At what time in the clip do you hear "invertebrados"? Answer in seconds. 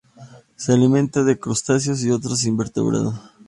2.45-3.13